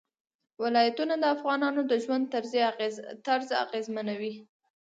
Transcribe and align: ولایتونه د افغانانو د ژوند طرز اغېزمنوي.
ولایتونه 0.63 1.13
د 1.19 1.23
افغانانو 1.35 1.81
د 1.91 1.91
ژوند 2.03 2.23
طرز 3.27 3.49
اغېزمنوي. 3.63 4.35